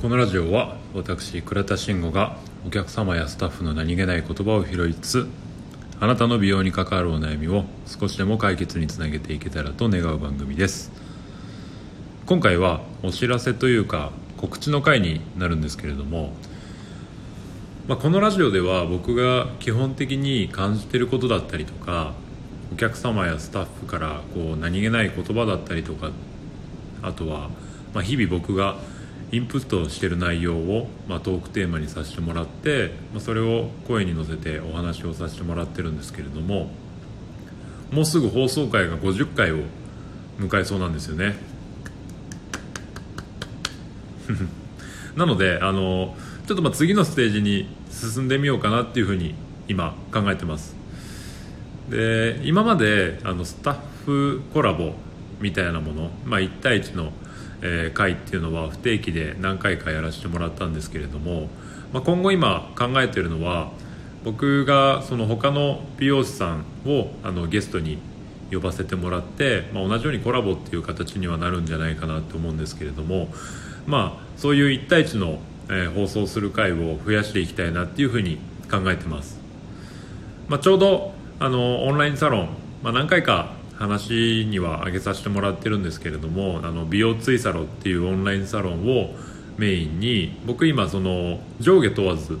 [0.00, 5.28] このラジオは私倉田慎吾がお客様やスタッフの何気ない言葉を拾いつつ
[6.00, 10.90] あなたの美容に関わるお悩みを少しでも解決につなげていけたらと願う番組です。
[12.24, 16.32] 今回はお知らせというか告知の回になるんですけれども、
[17.86, 22.14] まあ、このラジオでは僕が基本的に感じてることだったりとか
[22.72, 26.10] お客様やスタッフからこう何気ない言葉だったりとか
[27.02, 27.50] あとは、
[27.92, 28.78] まあ、日々僕が
[29.32, 36.68] インプットしてる内容を、まあ、トークテーマにさせてもらって、まあ、それを声に乗せてお話をさせてもらってるんですけれども
[37.92, 39.58] もうすぐ放送回が50回を
[40.38, 41.36] 迎えそうなんですよね。
[45.16, 46.16] なのであの
[46.46, 49.34] ちょっとまあ次のステージに進んでみようかなっていうふうに
[49.68, 50.76] 今考えてます。
[51.90, 54.94] で今まであのスタッフコラボ
[55.40, 57.12] みたいなもの、まあ、1対1の
[57.62, 61.48] えー、会っていうのは不定期で何回かやらせてもらったんですけれども、
[61.92, 63.70] まあ、今後今考えてるのは
[64.24, 67.98] 僕がその他の美容師さんをあのゲストに
[68.52, 73.28] 呼ばせてもらって、まあ、同じようにコラボっていう形にはなるんじゃないかなと思うんですけれども、
[73.86, 75.38] まあ、そういう1対1の、
[75.68, 78.38] えー、放送する回を増やしていきたいなっていうふうに
[78.70, 79.38] 考えてます、
[80.48, 82.48] まあ、ちょうどあのオンラインサロン、
[82.82, 89.14] まあ、何回か話には挙げさせてもらってるんですけれどもあの美容ツイサロっていうオンラインサロンを
[89.56, 92.38] メインに僕今その上下問わず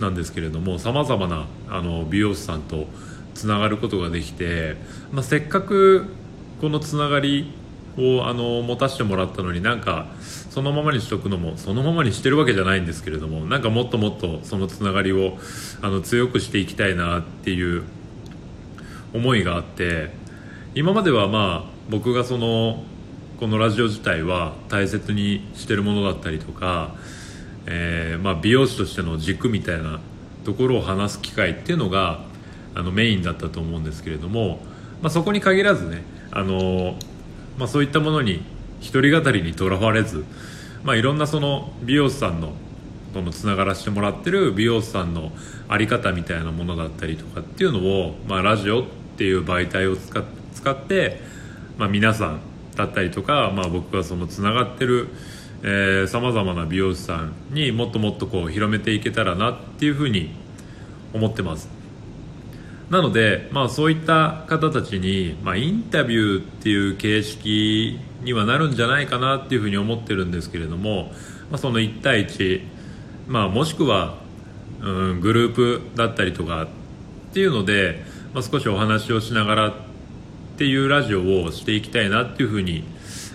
[0.00, 2.86] なんですけれどもさまざまなあの美容師さんと
[3.34, 4.76] つながることができて、
[5.12, 6.06] まあ、せっかく
[6.62, 7.52] このつながり
[7.98, 15.36] をあの持たせてもらったのになんかそのままにしとくのもそのままにしてるわけじゃないんですけれどもなんかもっともっとそのつながりを
[15.82, 17.82] あの強くしていきたいなっていう
[19.12, 20.19] 思いがあって
[20.72, 22.84] 今まではまあ僕がその
[23.40, 26.94] このラジオ自体は大切にしてるものだったりとか、
[27.66, 29.98] えー、まあ美容師としての軸みたいな
[30.44, 32.20] ところを話す機会っていうのが
[32.76, 34.60] あのメインだったと思うんですけれども、
[35.02, 36.94] まあ、そこに限らずねあの、
[37.58, 38.44] まあ、そういったものに
[38.80, 40.24] 独り語りにとらわれず、
[40.84, 42.52] まあ、いろんなその美容師さんの
[43.12, 45.32] とのつながらせてもらってる美容師さんの
[45.68, 48.84] 在り方みたいなものだったりとかっていうのを、まあ、ラジオっ
[49.16, 51.20] ていう媒体を使って使って、
[51.78, 52.40] まあ、皆さん
[52.76, 55.08] だったりとか、まあ、僕がそのつながってる
[56.08, 60.30] さまざまな美容師さんにもっともっとこう広めていけたらなっていうふうに
[61.12, 61.68] 思ってます。
[62.88, 71.12] なので、まあ、そういった方たちに、まあ、インタビューっていう形式にはなるんじゃないかなっていうふうに思ってるんですけれども、
[71.50, 72.62] まあ、その1対1、
[73.28, 74.18] まあ、もしくは、
[74.80, 76.68] うん、グループだったりとかっ
[77.32, 78.02] ていうので、
[78.34, 79.74] まあ、少しお話をしながら
[80.60, 82.84] っていうラジオをしていきたいなっていうふうに、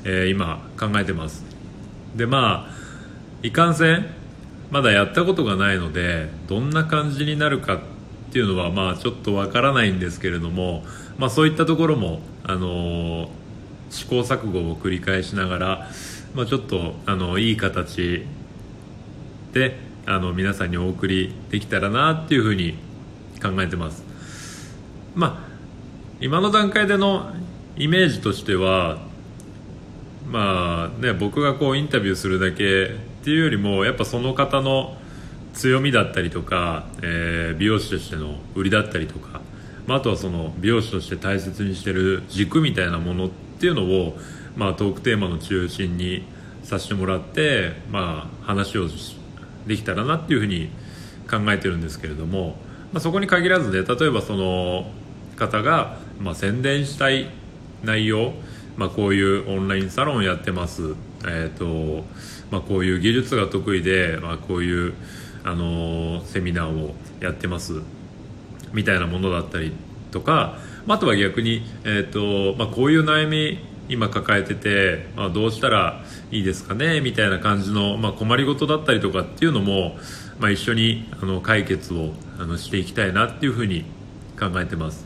[0.03, 1.43] えー、今考えてます。
[2.15, 2.75] でまあ
[3.41, 4.05] いかんせん
[4.69, 7.79] まだやったことがないのでどんな感じになるかっ
[8.31, 10.83] ていうのはまあちょっとわからないんですけれども、
[11.17, 13.29] まあ、そういったところも、あのー、
[13.89, 15.89] 試行錯誤を繰り返しながら、
[16.35, 18.23] まあ、ちょっとあのいい形
[19.51, 22.75] であの皆さんにお送りできたらなっていうふうに
[23.41, 24.03] 考えてます。
[25.15, 25.54] まあ
[26.21, 27.29] 今の段階での
[27.75, 28.99] イメージとしては
[30.25, 32.85] まあね僕がこうインタビューするだけ
[33.23, 34.95] っていうよりもやっぱその方の
[35.53, 39.41] 強みだったりとか、えー、美容師としての売りだったりとか、
[39.87, 44.17] まあ、あとはその美容師として大切にしてる軸みたいなものっていうのを、
[44.55, 46.23] まあ、トークテーマの中心に
[46.63, 48.87] させてもらって、まあ、話を
[49.67, 50.69] できたらなっていうふうに
[51.29, 52.55] 考えてるんですけれども、
[52.93, 54.89] まあ、そこに限らずね例えばその
[55.35, 57.29] 方が、まあ、宣伝したい
[57.83, 58.33] 内容、
[58.77, 60.95] まあ、こういうオンラインサロンやってます、
[61.25, 62.03] えーと
[62.51, 64.93] まあ、こういう技術が得意で、まあ、こういう、
[65.43, 67.81] あのー、セミナーをやってます。
[68.73, 69.71] みたいなものだったり
[70.11, 77.01] とか、まあ、とは逆に、えーとまあ、こういう悩み今抱えてて、まあ、どうしたらいいですかね？
[77.01, 79.97] みたいな感じの、まあ、困りごとだったりとかっていうのも、
[80.39, 83.85] まあ、一緒にあの解決をあのしていきたいなっていうふうに
[84.39, 85.05] 考えてます。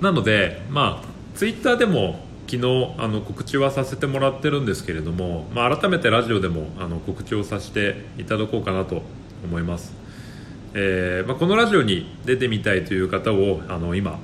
[0.00, 9.02] なのでまあツイッターでも昨日あの告知はさせてもらってるんですけれども、まあ、改めてラジオでもあの告知をさせていただこうかなと
[9.44, 9.94] 思います、
[10.74, 14.18] えー、まあ、このラジオに出てみたいという方をあの今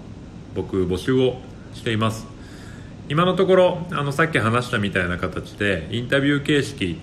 [0.55, 1.39] 僕募集を
[1.75, 2.41] しています。
[3.11, 7.01] 今のところあのさっき話したみたいな形でインタビュー形式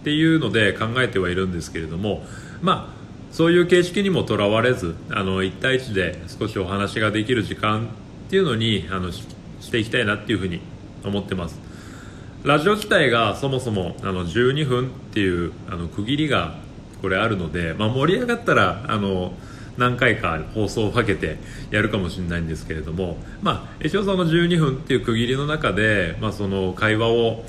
[0.00, 2.24] っていうので考えてはいるんですけれども
[2.60, 2.99] まあ
[3.30, 7.88] そういう形式にもとらわれずあの1対1で少しお話ができる時間
[8.26, 10.60] っていうのにあのしていきたいなっていうふうに
[11.04, 11.58] 思ってます。
[12.42, 16.54] ラジオ自体がそもそもあの12分っていうあの区切りが
[17.02, 19.34] これあるので、まあ、盛り上がったらあの
[19.76, 21.38] 何回か放送をかけて
[21.70, 27.44] やるかもしれないんですけれども、まあ、一応その12分っていう区切りの中で、まあ、その会話を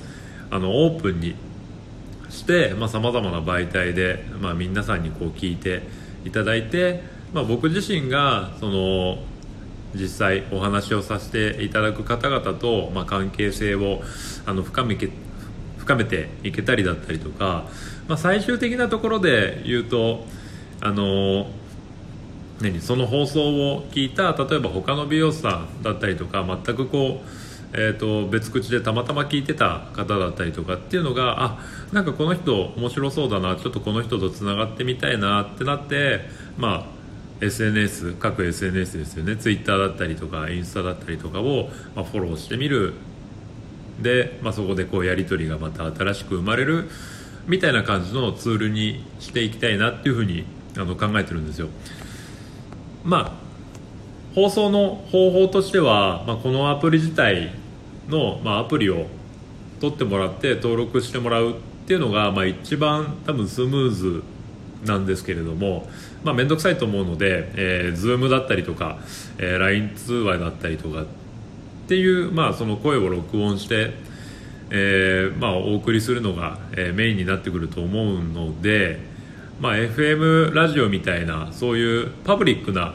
[0.49, 1.35] あのオープンに
[2.31, 5.83] してさまざ、まな媒体で、まあ、皆さんにこう聞いて
[6.25, 9.17] いただいて、まあ、僕自身がその
[9.93, 14.01] 実際お話をさせていただく方々と、まあ、関係性を
[14.45, 14.97] あの深め
[15.77, 17.65] 深めていけたりだったりとか、
[18.07, 20.25] まあ、最終的なところで言うと
[20.79, 21.47] あの
[22.61, 23.41] 何その放送
[23.73, 31.59] を聞いた例えば他の美容師さんだったりとか全くこう、えーと、別口でたまたま聞いてた方だったりとかっていうのがあ
[31.93, 36.21] なんかこの人面白そうだなちょっとこの人とつながってみたいなってなって
[36.57, 37.01] まあ
[37.45, 39.35] SNS 各 SNS ですよね。
[39.35, 42.93] Twitter だったりとかインスタだったりとかを、まあ、フォローしてみる。
[43.99, 46.89] で、まあ、そこでこうやり取りがまた新しく生まれる
[47.47, 50.45] みたいな感じのツールにしていきたいなっていうふうに
[50.77, 51.69] あの考えてるんですよ。
[53.03, 53.41] まあ
[54.35, 57.51] 放送の方法としては、まあ、このアプリ自体
[58.11, 59.07] の、まあ、アプリを
[59.79, 61.53] 取ってもらって登録してもらうっ
[61.87, 64.23] ていうのが、まあ、一番多分スムーズ
[64.85, 65.87] なんですけれども
[66.23, 68.99] まあ、面倒くさいと思うので、えー、Zoom だったりとか、
[69.39, 71.05] えー、LINE 通話だったりとかっ
[71.87, 73.93] ていう、まあ、その声を録音して、
[74.69, 78.99] えーまあ、お送りするのが、えー、メインになってくると思うので、
[79.59, 82.93] まあ、FM ラジオみたいなそういうパブリックな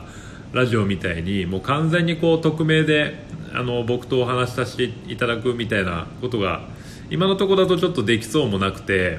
[0.53, 6.62] ラジオみたいにもう完全にこう匿名であの僕とお話しさせていただくみたいなことが
[7.10, 9.19] 今のところだとちょっとできそうもなくて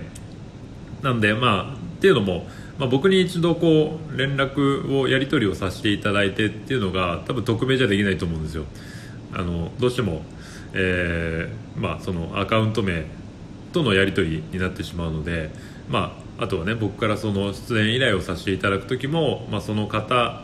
[1.02, 2.46] なんでまあっていうのも
[2.78, 8.66] まあ、僕に一度こう連絡をやり取りをさせていただいてっていうのが多分匿名じゃできないと思うんですよ。
[9.34, 10.22] あのどうしても、
[10.74, 13.06] えー、まあ、そのアカウント名
[13.74, 15.50] とのやり取りになってしまうので、
[15.90, 20.44] まあ、あとはね僕からその出演依頼をさせていただく時も、まあ、その方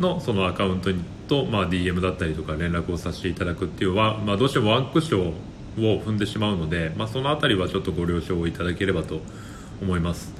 [0.00, 9.20] のそのアカウントにと、まあ、DM だったりとか連絡をさせていただくっていうのは、まあ、どうしてもワンクッションを踏んでしまうので、まあ、その辺りはちょっとご了承をいただければと
[9.82, 10.32] 思います。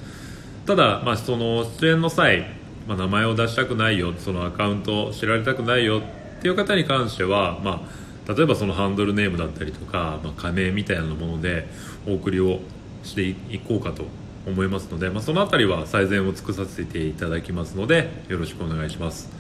[0.66, 2.46] ただ、まあ、その出演の際、
[2.88, 6.02] まあ、名前を出したくないよそのアカウントを知られたくないよ
[6.38, 7.86] っていう方に関しては、ま
[8.28, 11.68] あ、例えばそのハンドルネームだったりとか、まあ、加盟みたいなもので
[12.06, 12.60] お送りを
[13.04, 14.04] していこうかと
[14.46, 19.30] 思いますので、まあ、その辺りは最善を尽くさせていただきますのでよろしくお願いします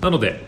[0.00, 0.42] なので、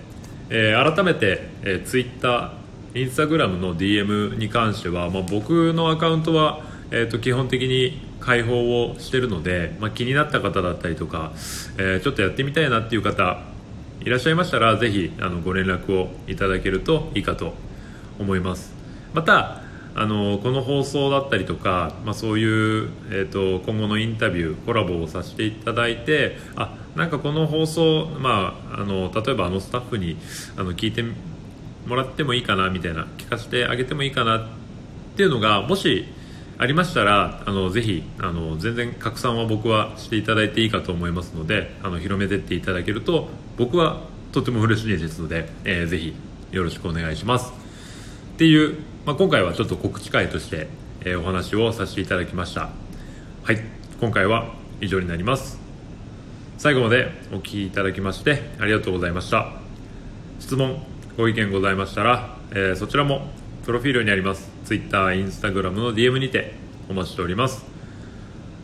[0.51, 2.53] えー、改めて、えー、Twitter
[2.95, 11.33] インスタグラムの DM に関しては、まあ、僕のアカウントは、えーと基本的に開放をしてるので、まあ、気になった方だったりとか、
[11.79, 13.41] えー、ちょっとやってみたいなっていう方
[14.01, 17.55] いらっしゃいましたらぜひあのご連絡をいただけるといいかと
[18.19, 18.75] 思います。
[19.15, 19.63] また
[19.95, 30.17] あのこの放送だったりとか、まあ、そういう、えーと、今後のインタビューコラボをさせていただいてあなんかこの放送、まあ、あの例えばあのスタッフに
[30.57, 31.05] あの聞いて
[31.87, 34.49] もらってもいいかなみたいな聞かせてあげてもいいかなっ
[35.17, 36.07] ていうのがもし
[36.59, 43.29] ありましたらあのぜひあの全然拡散は僕はしていただいていいかと思いますのであの広めてっていただけると
[43.59, 44.01] 僕は
[44.33, 46.15] とても嬉しいですので、えー、ぜひ
[46.53, 47.53] よろしくお願いします。
[48.35, 50.69] っていう、まあ、今回はちょっと告知会として、
[51.01, 52.71] えー、お話をさせていただきました。
[53.45, 53.61] はい。
[53.99, 55.66] 今回は以上になります。
[56.59, 59.53] 最後までお聞きいただきましてありがとうございました。
[60.41, 60.83] 質問
[61.17, 63.29] ご意見ございましたら、えー、そちらも
[63.65, 66.55] プロフィールにあります Twitter、Instagram の DM にて
[66.89, 67.65] お待ちしております。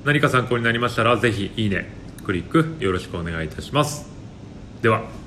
[0.05, 1.87] 何か参考になりましたらぜひいいね
[2.25, 4.09] クリックよろしくお願いいたします。
[4.81, 5.22] では。